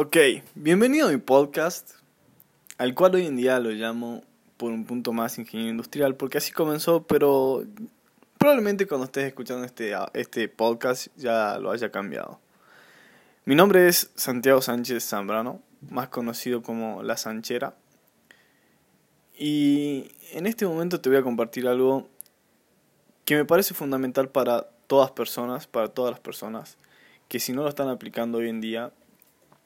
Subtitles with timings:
[0.00, 0.16] Ok,
[0.54, 1.90] bienvenido a mi podcast,
[2.76, 4.22] al cual hoy en día lo llamo
[4.56, 7.64] por un punto más ingeniero industrial, porque así comenzó, pero
[8.38, 12.38] probablemente cuando estés escuchando este, este podcast ya lo haya cambiado.
[13.44, 17.74] Mi nombre es Santiago Sánchez Zambrano, más conocido como La Sanchera,
[19.36, 22.08] y en este momento te voy a compartir algo
[23.24, 26.78] que me parece fundamental para todas personas, para todas las personas,
[27.26, 28.92] que si no lo están aplicando hoy en día,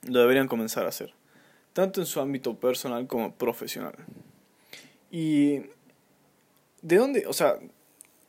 [0.03, 1.15] lo deberían comenzar a hacer,
[1.73, 3.95] tanto en su ámbito personal como profesional.
[5.11, 5.63] Y
[6.81, 7.57] ¿de dónde, o sea,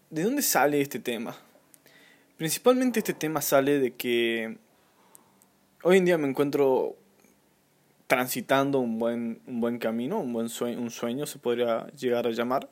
[0.10, 1.36] de dónde sale este tema?
[2.38, 4.58] Principalmente este tema sale de que
[5.84, 6.96] hoy en día me encuentro
[8.08, 12.32] transitando un buen, un buen camino, un buen sueño, un sueño se podría llegar a
[12.32, 12.70] llamar.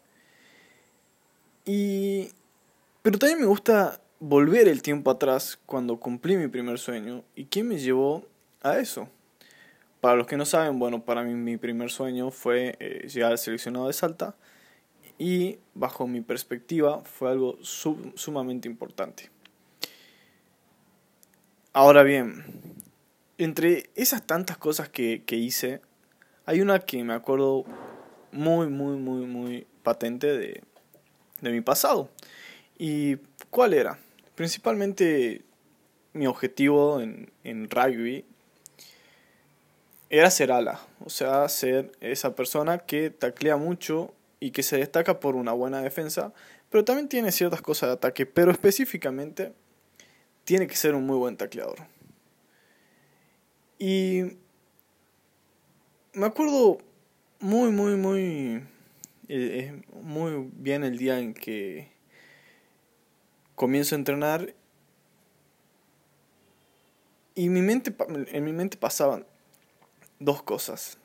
[1.65, 2.29] Y
[3.01, 7.63] pero también me gusta volver el tiempo atrás cuando cumplí mi primer sueño y qué
[7.63, 8.27] me llevó
[8.61, 9.09] a eso.
[9.99, 13.37] Para los que no saben, bueno, para mí mi primer sueño fue eh, llegar al
[13.37, 14.35] seleccionado de Salta
[15.19, 19.29] y bajo mi perspectiva fue algo sumamente importante.
[21.73, 22.43] Ahora bien,
[23.37, 25.81] entre esas tantas cosas que, que hice,
[26.45, 27.65] hay una que me acuerdo
[28.31, 30.63] muy, muy, muy, muy patente de,
[31.41, 32.09] de mi pasado.
[32.77, 33.17] ¿Y
[33.51, 33.99] cuál era?
[34.33, 35.43] Principalmente
[36.13, 38.25] mi objetivo en, en rugby
[40.11, 45.21] era ser ala, o sea, ser esa persona que taclea mucho y que se destaca
[45.21, 46.33] por una buena defensa,
[46.69, 49.53] pero también tiene ciertas cosas de ataque, pero específicamente
[50.43, 51.77] tiene que ser un muy buen tacleador.
[53.79, 54.37] Y
[56.11, 56.79] me acuerdo
[57.39, 58.63] muy, muy, muy,
[59.29, 61.89] eh, muy bien el día en que
[63.55, 64.53] comienzo a entrenar
[67.33, 67.95] y mi mente,
[68.33, 69.25] en mi mente pasaban
[70.21, 70.97] dos cosas.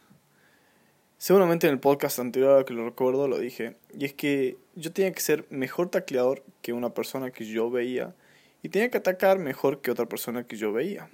[1.19, 3.77] Seguramente en el podcast anterior que lo recuerdo lo dije.
[3.99, 8.15] Y es que yo tenía que ser mejor tacleador que una persona que yo veía.
[8.63, 11.09] Y tenía que atacar mejor que otra persona que yo veía.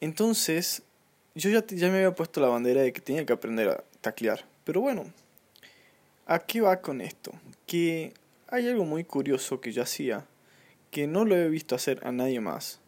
[0.00, 0.82] Entonces,
[1.34, 4.44] yo ya, ya me había puesto la bandera de que tenía que aprender a taclear.
[4.64, 5.10] Pero bueno,
[6.26, 7.32] ¿a qué va con esto?
[7.66, 8.12] Que
[8.48, 10.26] hay algo muy curioso que yo hacía,
[10.90, 12.80] que no lo he visto hacer a nadie más.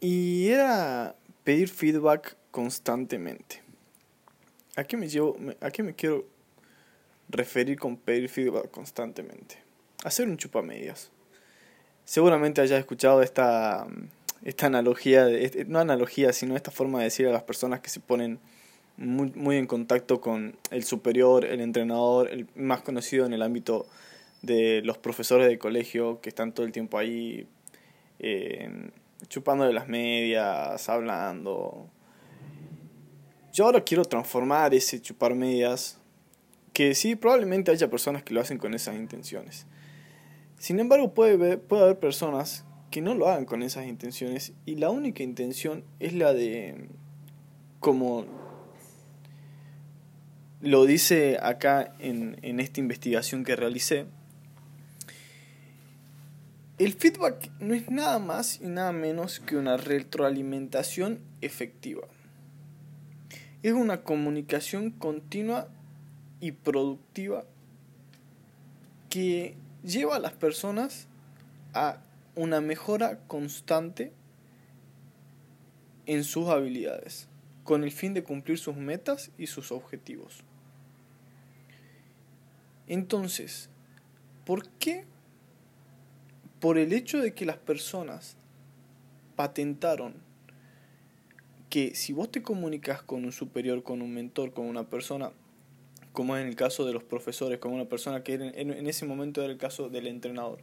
[0.00, 1.16] Y era
[1.48, 3.62] pedir feedback constantemente.
[4.76, 6.26] ¿A qué me quiero
[7.30, 9.56] referir con pedir feedback constantemente?
[10.04, 11.10] Hacer un chupamedias.
[12.04, 13.86] Seguramente hayas escuchado esta,
[14.44, 18.00] esta analogía, de, no analogía, sino esta forma de decir a las personas que se
[18.00, 18.38] ponen
[18.98, 23.86] muy, muy en contacto con el superior, el entrenador, el más conocido en el ámbito
[24.42, 27.48] de los profesores de colegio que están todo el tiempo ahí.
[28.18, 28.90] Eh,
[29.26, 31.90] chupando de las medias, hablando.
[33.52, 35.98] Yo ahora quiero transformar ese chupar medias,
[36.72, 39.66] que sí, probablemente haya personas que lo hacen con esas intenciones.
[40.58, 44.90] Sin embargo, puede, puede haber personas que no lo hagan con esas intenciones y la
[44.90, 46.88] única intención es la de,
[47.80, 48.26] como
[50.60, 54.06] lo dice acá en, en esta investigación que realicé,
[56.78, 62.06] el feedback no es nada más y nada menos que una retroalimentación efectiva.
[63.64, 65.68] Es una comunicación continua
[66.40, 67.44] y productiva
[69.10, 71.08] que lleva a las personas
[71.74, 71.98] a
[72.36, 74.12] una mejora constante
[76.06, 77.26] en sus habilidades,
[77.64, 80.44] con el fin de cumplir sus metas y sus objetivos.
[82.86, 83.68] Entonces,
[84.46, 85.04] ¿por qué
[86.60, 88.36] por el hecho de que las personas
[89.36, 90.14] patentaron
[91.70, 95.32] que si vos te comunicas con un superior, con un mentor, con una persona,
[96.12, 99.42] como es en el caso de los profesores, con una persona que en, ese momento
[99.42, 100.58] era el caso del entrenador,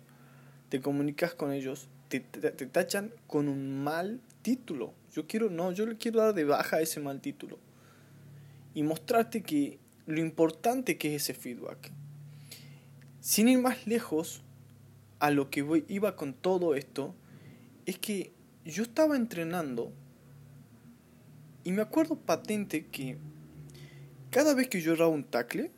[0.70, 4.94] te comunicas con ellos, te, te, tachan con un mal título.
[5.14, 7.60] Yo quiero, no, yo le quiero dar de baja ese mal título.
[8.74, 11.92] Y mostrarte que lo importante que es ese feedback.
[13.22, 14.42] Sin ir más lejos,
[15.20, 17.16] a lo que iba con todo esto
[17.86, 18.34] es que
[18.66, 19.92] yo estaba entrenando
[21.64, 23.18] y me acuerdo patente que
[24.30, 25.72] cada vez que yo era un tackle,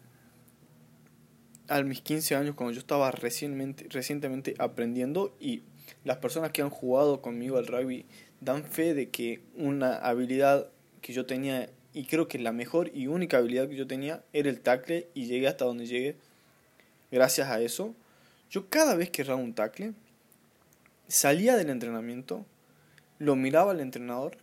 [1.69, 5.63] a mis 15 años, cuando yo estaba recientemente, recientemente aprendiendo y
[6.03, 8.05] las personas que han jugado conmigo al rugby
[8.39, 10.69] dan fe de que una habilidad
[11.01, 14.49] que yo tenía, y creo que la mejor y única habilidad que yo tenía, era
[14.49, 16.15] el tackle y llegué hasta donde llegué
[17.11, 17.95] gracias a eso
[18.49, 19.93] yo cada vez que erraba un tackle,
[21.07, 22.45] salía del entrenamiento
[23.19, 24.37] lo miraba al entrenador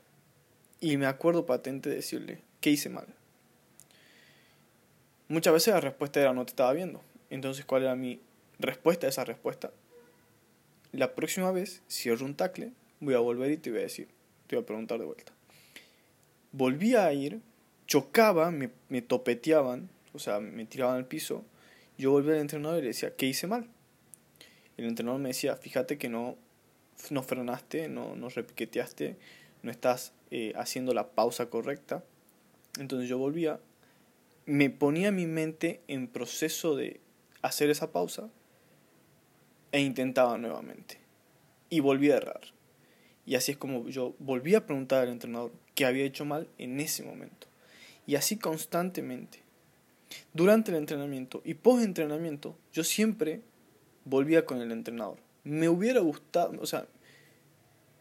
[0.81, 3.07] y me acuerdo patente de decirle, ¿qué hice mal?
[5.29, 7.03] Muchas veces la respuesta era no te estaba viendo.
[7.31, 8.21] Entonces, ¿cuál era mi
[8.59, 9.73] respuesta a esa respuesta?
[10.93, 14.09] La próxima vez, cierro un tackle, voy a volver y te voy a decir,
[14.47, 15.33] te voy a preguntar de vuelta.
[16.53, 17.41] Volvía a ir,
[17.87, 21.45] chocaba, me, me topeteaban, o sea, me tiraban al piso.
[21.97, 23.69] Yo volvía al entrenador y le decía, ¿qué hice mal?
[24.77, 26.37] El entrenador me decía, fíjate que no,
[27.11, 29.17] no frenaste, no, no repiqueteaste,
[29.63, 32.05] no estás eh, haciendo la pausa correcta.
[32.79, 33.61] Entonces yo volvía,
[34.47, 37.01] me ponía mi mente en proceso de
[37.43, 38.31] hacer esa pausa
[39.73, 40.99] e intentaba nuevamente.
[41.71, 42.41] Y volví a errar.
[43.27, 46.79] Y así es como yo volví a preguntar al entrenador qué había hecho mal en
[46.81, 47.47] ese momento.
[48.07, 49.43] Y así constantemente.
[50.33, 53.43] Durante el entrenamiento y post entrenamiento, yo siempre
[54.05, 55.19] volvía con el entrenador.
[55.45, 56.87] Me hubiera gustado, o sea,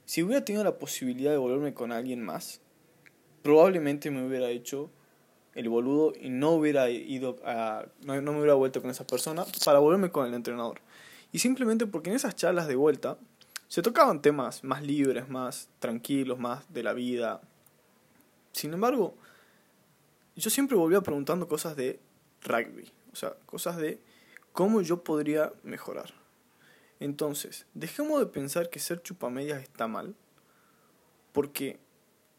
[0.06, 2.62] si hubiera tenido la posibilidad de volverme con alguien más,
[3.42, 4.90] probablemente me hubiera hecho
[5.56, 9.80] el boludo y no hubiera ido a, no, me hubiera vuelto con esa persona para
[9.80, 10.82] volverme con el entrenador.
[11.32, 13.18] Y simplemente porque en esas charlas de vuelta
[13.68, 17.42] se tocaban temas más libres, más tranquilos, más de la vida.
[18.52, 19.16] Sin embargo,
[20.36, 22.00] yo siempre volvía preguntando cosas de
[22.42, 24.00] rugby, o sea, cosas de
[24.54, 26.14] cómo yo podría mejorar.
[27.00, 30.16] Entonces, dejemos de pensar que ser chupamedias está mal,
[31.34, 31.80] porque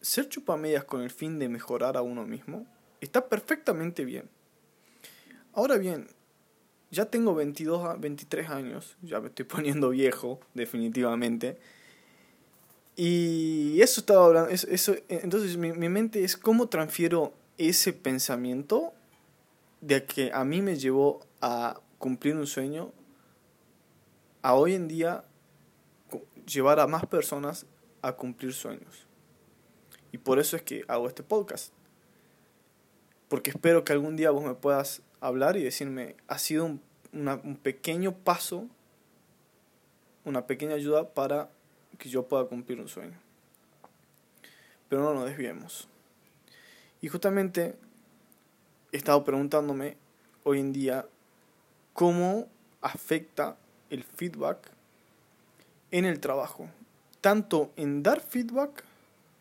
[0.00, 2.66] ser chupamedias con el fin de mejorar a uno mismo
[3.00, 4.30] está perfectamente bien.
[5.52, 6.08] Ahora bien,
[6.90, 11.58] ya tengo 22 a 23 años, ya me estoy poniendo viejo, definitivamente.
[12.96, 18.92] Y eso estaba hablando, eso, entonces mi, mi mente es cómo transfiero ese pensamiento
[19.80, 22.92] de que a mí me llevó a cumplir un sueño
[24.42, 25.24] a hoy en día
[26.46, 27.64] llevar a más personas
[28.02, 29.06] a cumplir sueños.
[30.12, 31.72] Y por eso es que hago este podcast.
[33.28, 36.82] Porque espero que algún día vos me puedas hablar y decirme, ha sido un,
[37.14, 38.66] un pequeño paso,
[40.26, 41.48] una pequeña ayuda para
[41.96, 43.18] que yo pueda cumplir un sueño.
[44.90, 45.88] Pero no nos desviemos.
[47.00, 47.76] Y justamente
[48.92, 49.96] he estado preguntándome
[50.42, 51.06] hoy en día
[51.94, 52.48] cómo
[52.82, 53.56] afecta
[53.88, 54.70] el feedback
[55.90, 56.68] en el trabajo,
[57.22, 58.84] tanto en dar feedback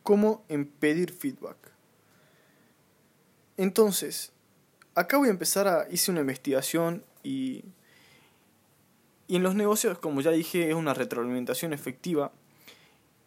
[0.04, 1.58] como en pedir feedback.
[3.58, 4.32] Entonces,
[4.96, 7.66] acá voy a empezar a hice una investigación y
[9.28, 12.32] y en los negocios, como ya dije, es una retroalimentación efectiva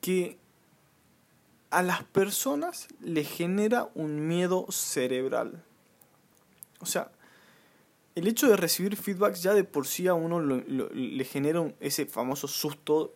[0.00, 0.38] que
[1.70, 5.64] a las personas le genera un miedo cerebral.
[6.81, 7.11] O sea,
[8.17, 12.49] el hecho de recibir feedback ya de por sí a uno le genera ese famoso
[12.49, 13.13] susto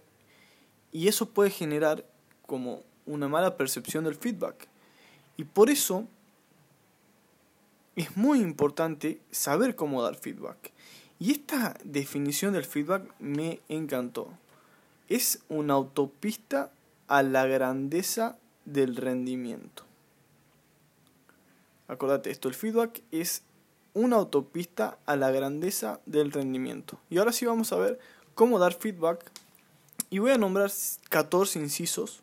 [0.92, 2.04] y eso puede generar
[2.46, 4.68] como una mala percepción del feedback.
[5.38, 6.06] Y por eso
[7.96, 10.70] es muy importante saber cómo dar feedback.
[11.18, 14.28] Y esta definición del feedback me encantó.
[15.08, 16.72] Es una autopista
[17.08, 18.36] a la grandeza
[18.66, 19.84] del rendimiento.
[21.88, 23.42] Acordate esto, el feedback es
[23.94, 27.00] una autopista a la grandeza del rendimiento.
[27.10, 27.98] Y ahora sí vamos a ver
[28.34, 29.30] cómo dar feedback.
[30.10, 30.70] Y voy a nombrar
[31.08, 32.22] 14 incisos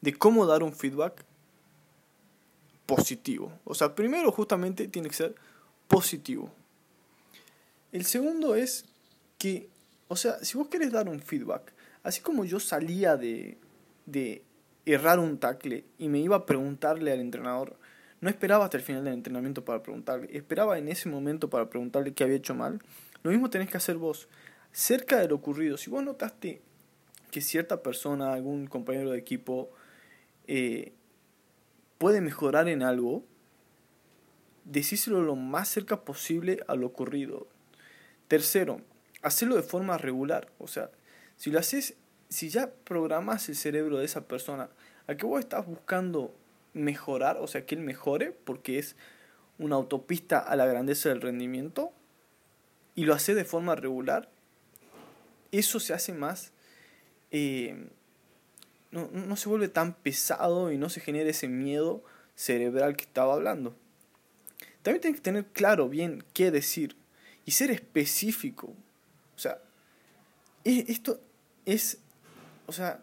[0.00, 1.24] de cómo dar un feedback
[2.86, 3.52] positivo.
[3.64, 5.34] O sea, primero justamente tiene que ser
[5.88, 6.50] positivo.
[7.92, 8.86] El segundo es
[9.38, 9.68] que,
[10.08, 11.72] o sea, si vos querés dar un feedback,
[12.02, 13.58] así como yo salía de,
[14.06, 14.42] de
[14.86, 17.76] errar un tackle y me iba a preguntarle al entrenador,
[18.22, 22.14] no esperaba hasta el final del entrenamiento para preguntarle, esperaba en ese momento para preguntarle
[22.14, 22.80] qué había hecho mal.
[23.24, 24.28] Lo mismo tenés que hacer vos.
[24.70, 26.62] Cerca de lo ocurrido, si vos notaste
[27.32, 29.72] que cierta persona, algún compañero de equipo,
[30.46, 30.92] eh,
[31.98, 33.24] puede mejorar en algo,
[34.64, 37.48] decíselo lo más cerca posible a lo ocurrido.
[38.28, 38.82] Tercero,
[39.22, 40.46] hacerlo de forma regular.
[40.58, 40.92] O sea,
[41.36, 41.96] si lo haces,
[42.28, 44.70] si ya programas el cerebro de esa persona,
[45.08, 46.36] a que vos estás buscando
[46.74, 48.96] mejorar, o sea, que él mejore, porque es
[49.58, 51.92] una autopista a la grandeza del rendimiento,
[52.94, 54.28] y lo hace de forma regular,
[55.50, 56.52] eso se hace más,
[57.30, 57.88] eh,
[58.90, 62.02] no, no se vuelve tan pesado y no se genera ese miedo
[62.34, 63.74] cerebral que estaba hablando.
[64.82, 66.96] También tienes que tener claro bien qué decir
[67.44, 68.74] y ser específico.
[69.36, 69.58] O sea,
[70.64, 71.20] esto
[71.64, 71.98] es,
[72.66, 73.00] o sea,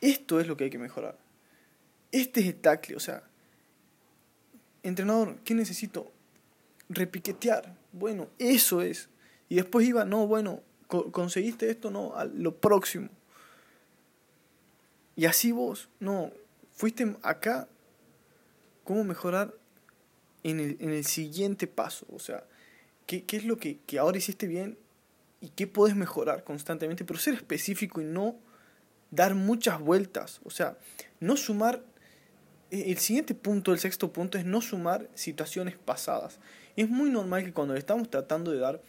[0.00, 1.16] esto es lo que hay que mejorar.
[2.12, 3.24] Este es el tackle, o sea,
[4.82, 6.12] entrenador, ¿qué necesito?
[6.88, 7.76] Repiquetear.
[7.92, 9.08] Bueno, eso es.
[9.48, 13.08] Y después iba, no, bueno, conseguiste esto, no, lo próximo.
[15.16, 16.32] Y así vos, no,
[16.70, 17.68] fuiste acá,
[18.84, 19.54] ¿cómo mejorar
[20.42, 22.06] en el, en el siguiente paso?
[22.12, 22.44] O sea,
[23.06, 24.78] ¿qué, qué es lo que, que ahora hiciste bien
[25.40, 27.04] y qué puedes mejorar constantemente?
[27.04, 28.36] Pero ser específico y no
[29.10, 30.40] dar muchas vueltas.
[30.44, 30.78] O sea,
[31.20, 31.84] no sumar
[32.72, 36.40] el siguiente punto, el sexto punto, es no sumar situaciones pasadas.
[36.74, 38.80] Es muy normal que cuando estamos tratando de dar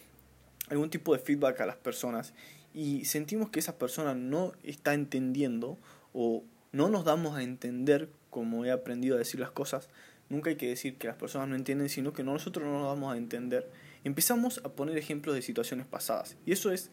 [0.70, 2.32] algún tipo de feedback a las personas
[2.72, 5.78] y sentimos que esa persona no está entendiendo
[6.14, 9.90] o no nos damos a entender como he aprendido a decir las cosas,
[10.30, 13.14] nunca hay que decir que las personas no entienden, sino que nosotros no nos damos
[13.14, 13.70] a entender.
[14.02, 16.36] Empezamos a poner ejemplos de situaciones pasadas.
[16.46, 16.90] Y eso es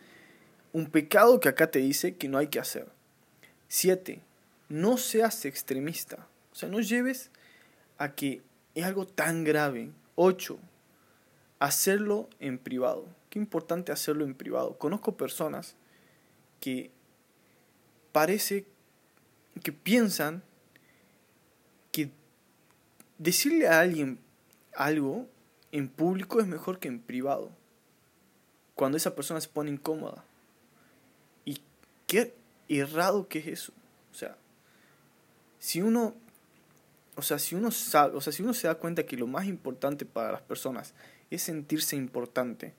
[0.73, 2.87] un pecado que acá te dice que no hay que hacer.
[3.69, 4.21] 7.
[4.69, 6.27] No seas extremista.
[6.51, 7.31] O sea, no lleves
[7.97, 8.41] a que
[8.75, 9.91] es algo tan grave.
[10.15, 10.59] 8.
[11.59, 13.07] Hacerlo en privado.
[13.29, 14.77] Qué importante hacerlo en privado.
[14.77, 15.75] Conozco personas
[16.59, 16.91] que
[18.11, 18.65] parece
[19.63, 20.43] que piensan
[21.91, 22.11] que
[23.17, 24.19] decirle a alguien
[24.75, 25.27] algo
[25.71, 27.51] en público es mejor que en privado.
[28.75, 30.25] Cuando esa persona se pone incómoda.
[31.45, 31.61] Y
[32.07, 32.33] qué
[32.67, 33.73] errado que es eso.
[34.11, 34.37] O sea,
[35.59, 36.15] si uno
[37.21, 39.45] o sea, si uno sabe, o sea, si uno se da cuenta que lo más
[39.45, 40.95] importante para las personas
[41.29, 42.73] es sentirse importante,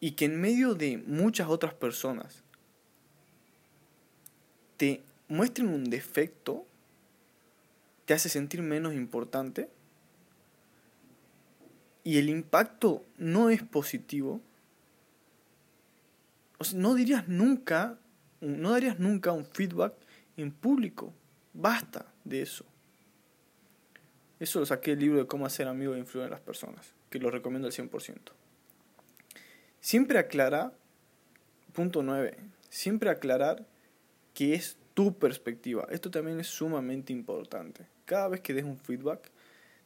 [0.00, 2.42] y que en medio de muchas otras personas
[4.76, 6.66] te muestren un defecto,
[8.04, 9.70] te hace sentir menos importante
[12.02, 14.40] y el impacto no es positivo,
[16.74, 17.96] no dirías nunca,
[18.40, 19.94] no darías nunca un feedback
[20.36, 21.14] en público.
[21.54, 22.64] Basta de eso.
[24.42, 27.20] Eso lo saqué del libro de cómo hacer amigos e influir en las personas, que
[27.20, 28.18] lo recomiendo al 100%.
[29.80, 30.72] Siempre aclara,
[31.72, 32.36] punto 9,
[32.68, 33.64] siempre aclarar
[34.34, 35.86] que es tu perspectiva.
[35.90, 37.86] Esto también es sumamente importante.
[38.04, 39.30] Cada vez que des un feedback,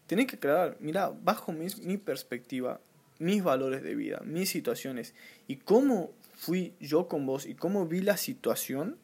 [0.06, 2.80] tenés que aclarar, mira, bajo mi, mi perspectiva,
[3.18, 5.12] mis valores de vida, mis situaciones
[5.48, 8.96] y cómo fui yo con vos y cómo vi la situación,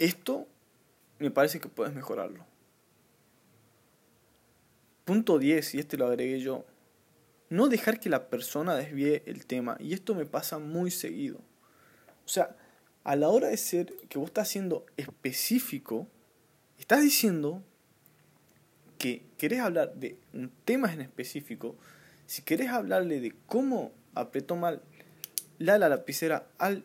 [0.00, 0.48] esto
[1.18, 2.44] me parece que puedes mejorarlo.
[5.04, 6.66] Punto 10, y este lo agregué yo,
[7.48, 9.76] no dejar que la persona desvíe el tema.
[9.80, 11.38] Y esto me pasa muy seguido.
[12.26, 12.56] O sea,
[13.04, 16.06] a la hora de ser que vos estás siendo específico,
[16.78, 17.62] estás diciendo
[18.98, 21.76] que querés hablar de un tema en específico,
[22.26, 24.82] si querés hablarle de cómo apretó mal
[25.58, 26.84] la, la lapicera al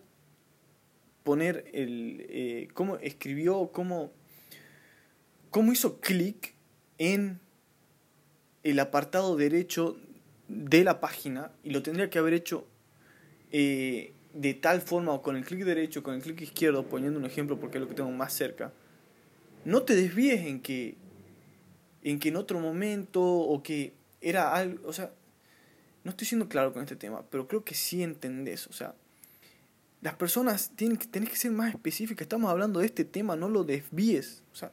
[1.23, 2.25] poner el...
[2.29, 4.11] Eh, cómo escribió, cómo,
[5.53, 6.55] cómo hizo clic
[6.97, 7.39] en
[8.63, 9.97] el apartado derecho
[10.47, 12.65] de la página y lo tendría que haber hecho
[13.51, 17.25] eh, de tal forma o con el clic derecho, con el clic izquierdo, poniendo un
[17.25, 18.73] ejemplo porque es lo que tengo más cerca,
[19.63, 20.95] no te desvíes en que
[22.01, 25.11] en que en otro momento o que era algo, o sea,
[26.03, 28.95] no estoy siendo claro con este tema, pero creo que sí entendés, o sea,
[30.01, 33.49] las personas tienen que, tenés que ser más específicas, estamos hablando de este tema, no
[33.49, 34.71] lo desvíes, o sea,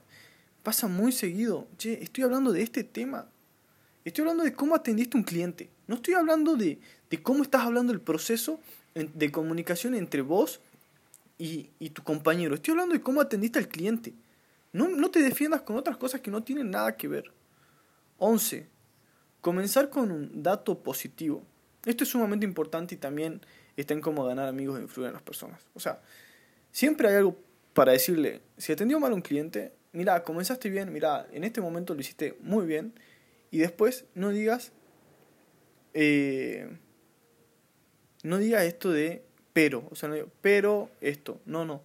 [0.62, 3.28] pasa muy seguido, che, estoy hablando de este tema,
[4.04, 5.70] Estoy hablando de cómo atendiste un cliente.
[5.86, 6.78] No estoy hablando de,
[7.22, 8.60] cómo estás hablando del proceso
[8.94, 10.60] de comunicación entre vos
[11.38, 12.54] y, tu compañero.
[12.54, 14.14] Estoy hablando de cómo atendiste al cliente.
[14.72, 17.30] No, no te defiendas con otras cosas que no tienen nada que ver.
[18.18, 18.68] 11.
[19.40, 21.42] Comenzar con un dato positivo.
[21.84, 23.40] Esto es sumamente importante y también
[23.76, 25.60] está en cómo ganar amigos e influir en las personas.
[25.74, 26.00] O sea,
[26.72, 27.36] siempre hay algo
[27.72, 31.94] para decirle, si atendió mal a un cliente, mira, comenzaste bien, mira, en este momento
[31.94, 32.94] lo hiciste muy bien
[33.50, 34.72] y después no digas.
[35.94, 36.78] Eh,
[38.22, 39.86] no digas esto de pero.
[39.90, 41.40] O sea, no digo, pero esto.
[41.44, 41.82] No, no.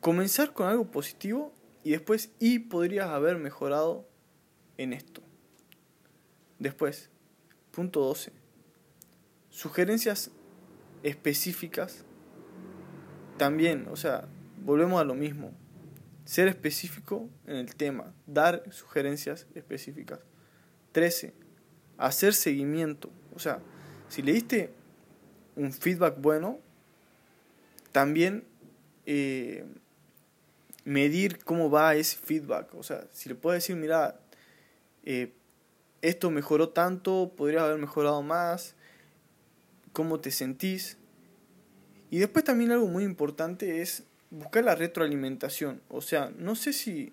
[0.00, 1.52] Comenzar con algo positivo
[1.84, 4.08] y después y podrías haber mejorado
[4.78, 5.22] en esto.
[6.58, 7.10] Después,
[7.70, 8.32] punto 12.
[9.50, 10.30] Sugerencias
[11.02, 12.04] específicas.
[13.36, 14.26] También, o sea,
[14.64, 15.52] volvemos a lo mismo
[16.26, 20.18] ser específico en el tema, dar sugerencias específicas.
[20.92, 21.32] 13.
[21.96, 23.10] Hacer seguimiento.
[23.34, 23.60] O sea,
[24.08, 24.70] si le diste
[25.54, 26.58] un feedback bueno,
[27.92, 28.44] también
[29.06, 29.64] eh,
[30.84, 32.74] medir cómo va ese feedback.
[32.74, 34.18] O sea, si le puedes decir, mira,
[35.04, 35.32] eh,
[36.02, 38.74] esto mejoró tanto, podrías haber mejorado más,
[39.92, 40.98] cómo te sentís.
[42.10, 45.80] Y después también algo muy importante es buscar la retroalimentación.
[45.88, 47.12] O sea, no sé si,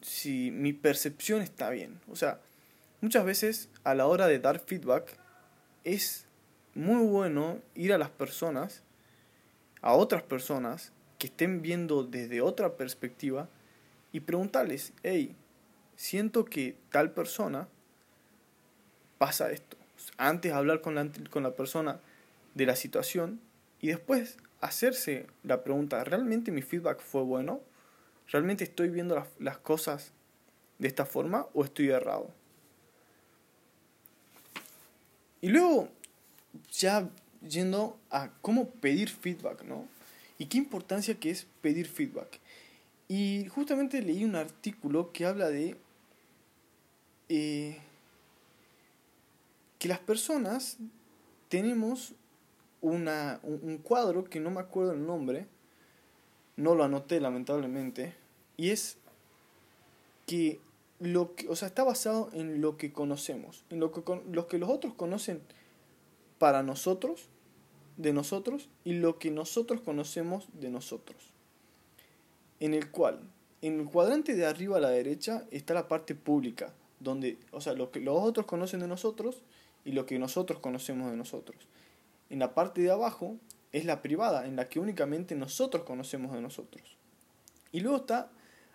[0.00, 2.00] si mi percepción está bien.
[2.08, 2.40] O sea,
[3.00, 5.16] muchas veces a la hora de dar feedback
[5.84, 6.26] es
[6.74, 8.82] muy bueno ir a las personas,
[9.80, 13.48] a otras personas que estén viendo desde otra perspectiva
[14.12, 15.34] y preguntarles, hey,
[15.96, 17.68] siento que tal persona
[19.18, 19.76] pasa esto.
[20.16, 22.00] Antes hablar con la, con la persona
[22.54, 23.40] de la situación
[23.80, 27.60] y después hacerse la pregunta, ¿realmente mi feedback fue bueno?
[28.28, 30.12] ¿Realmente estoy viendo las, cosas
[30.78, 32.30] de esta forma o estoy errado?
[35.40, 35.88] Y luego,
[36.72, 37.08] ya
[37.48, 39.86] yendo a cómo pedir feedback, ¿no?
[40.36, 42.40] Y qué importancia que es pedir feedback.
[43.08, 45.76] Y justamente leí un artículo que habla de
[47.28, 47.78] eh,
[49.78, 50.76] que las personas
[51.48, 52.14] tenemos
[52.80, 55.46] una, un, cuadro que no me acuerdo el nombre,
[56.56, 58.14] no lo anoté lamentablemente,
[58.56, 58.98] y es
[60.26, 60.60] que
[61.00, 64.58] lo que, o sea, está basado en lo que conocemos, en lo que, lo que
[64.58, 65.40] los otros conocen
[66.38, 67.28] para nosotros,
[67.96, 71.16] de nosotros, y lo que nosotros conocemos de nosotros.
[72.60, 73.20] En el cual,
[73.62, 77.72] en el cuadrante de arriba a la derecha está la parte pública, donde, o sea,
[77.74, 79.42] lo que los otros conocen de nosotros
[79.84, 81.56] y lo que nosotros conocemos de nosotros.
[82.30, 83.36] En la parte de abajo
[83.72, 86.96] es la privada, en la que únicamente nosotros conocemos de nosotros.
[87.72, 88.30] Y luego está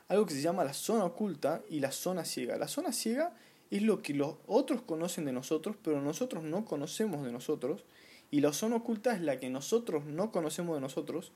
[0.08, 2.58] algo que se llama la zona oculta y la zona ciega.
[2.58, 3.34] La zona ciega
[3.72, 7.86] es lo que los otros conocen de nosotros, pero nosotros no conocemos de nosotros.
[8.32, 11.32] Y la zona oculta es la que nosotros no conocemos de nosotros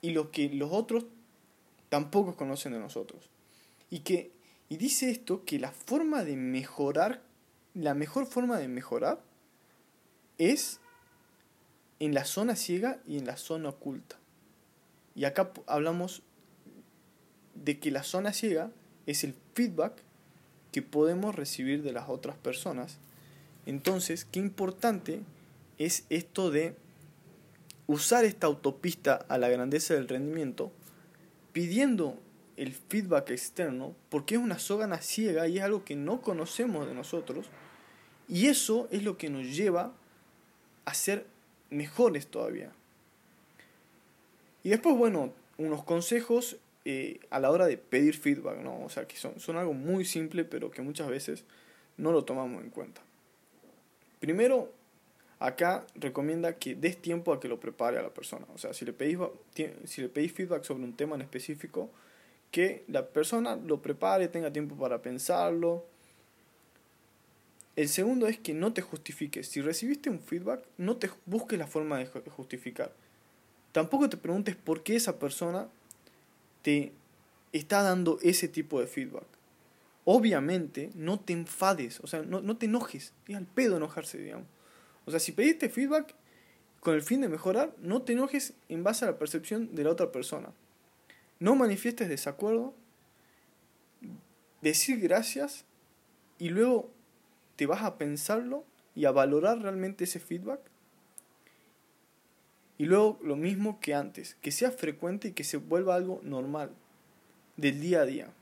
[0.00, 1.06] y lo que los otros
[1.88, 3.30] tampoco conocen de nosotros.
[3.90, 4.34] Y que
[4.68, 7.22] y dice esto que la forma de mejorar,
[7.74, 9.22] la mejor forma de mejorar
[10.38, 10.80] es
[12.00, 14.18] en la zona ciega y en la zona oculta.
[15.14, 16.22] Y acá hablamos
[17.54, 18.70] de que la zona ciega
[19.06, 20.02] es el feedback
[20.72, 22.98] que podemos recibir de las otras personas.
[23.66, 25.20] Entonces, qué importante
[25.78, 26.76] es esto de
[27.86, 30.72] usar esta autopista a la grandeza del rendimiento,
[31.52, 32.18] pidiendo
[32.56, 36.94] el feedback externo, porque es una sógana ciega y es algo que no conocemos de
[36.94, 37.46] nosotros,
[38.28, 39.92] y eso es lo que nos lleva
[40.84, 41.26] a ser
[41.74, 42.72] mejores todavía.
[44.62, 48.82] Y después, bueno, unos consejos eh, a la hora de pedir feedback, ¿no?
[48.84, 51.44] O sea, que son, son algo muy simple, pero que muchas veces
[51.96, 53.02] no lo tomamos en cuenta.
[54.20, 54.72] Primero,
[55.38, 58.46] acá recomienda que des tiempo a que lo prepare a la persona.
[58.54, 59.18] O sea, si le pedís,
[59.84, 61.90] si le pedís feedback sobre un tema en específico,
[62.50, 65.84] que la persona lo prepare, tenga tiempo para pensarlo.
[67.76, 69.48] El segundo es que no te justifiques.
[69.48, 72.92] Si recibiste un feedback, no te busques la forma de justificar.
[73.72, 75.68] Tampoco te preguntes por qué esa persona
[76.62, 76.92] te
[77.52, 79.26] está dando ese tipo de feedback.
[80.04, 83.12] Obviamente, no te enfades, o sea, no, no te enojes.
[83.26, 84.46] Es al pedo enojarse, digamos.
[85.06, 86.14] O sea, si pediste feedback
[86.80, 89.90] con el fin de mejorar, no te enojes en base a la percepción de la
[89.90, 90.52] otra persona.
[91.40, 92.74] No manifiestes desacuerdo,
[94.60, 95.64] decir gracias
[96.38, 96.90] y luego
[97.56, 98.64] te vas a pensarlo
[98.94, 100.60] y a valorar realmente ese feedback.
[102.78, 106.70] Y luego lo mismo que antes, que sea frecuente y que se vuelva algo normal,
[107.56, 108.32] del día a día.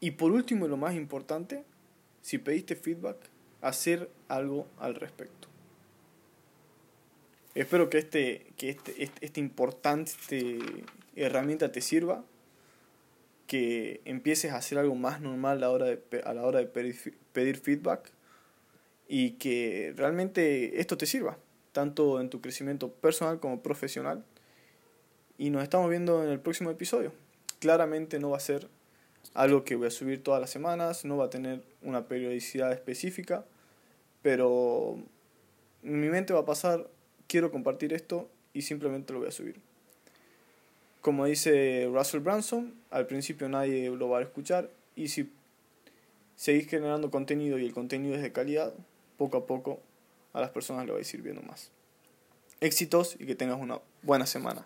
[0.00, 1.64] Y por último y lo más importante,
[2.22, 3.16] si pediste feedback,
[3.60, 5.48] hacer algo al respecto.
[7.54, 10.12] Espero que este, que este, este, este importante
[11.14, 12.24] herramienta te sirva,
[13.52, 16.64] que empieces a hacer algo más normal a la hora de, a la hora de
[16.64, 18.10] pedir, feedback
[19.06, 21.36] y que realmente esto te sirva,
[21.72, 24.24] tanto en tu crecimiento personal como profesional.
[25.36, 27.12] Y nos estamos viendo en el próximo episodio.
[27.58, 28.68] Claramente no va a ser
[29.34, 33.44] algo que voy a subir todas las semanas, no va a tener una periodicidad específica,
[34.22, 34.96] pero
[35.82, 36.88] mi mente va a pasar
[37.26, 39.60] quiero compartir esto y simplemente lo voy a subir.
[41.02, 45.32] Como dice Russell Branson, al principio nadie lo va a escuchar y si
[46.36, 48.72] seguís generando contenido y el contenido es de calidad,
[49.18, 49.80] poco a poco
[50.32, 51.72] a las personas le va a ir sirviendo más.
[52.60, 54.64] Éxitos y que tengas una buena semana.